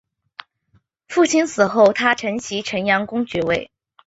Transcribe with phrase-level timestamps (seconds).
[1.07, 3.69] 父亲死后他承袭城阳公爵位。